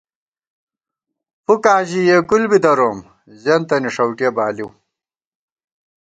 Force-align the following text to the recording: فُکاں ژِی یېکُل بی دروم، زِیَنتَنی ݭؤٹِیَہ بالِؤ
فُکاں 1.45 1.81
ژِی 1.87 2.01
یېکُل 2.09 2.43
بی 2.49 2.59
دروم، 2.63 2.97
زِیَنتَنی 3.41 3.89
ݭؤٹِیَہ 3.95 4.29
بالِؤ 4.35 4.69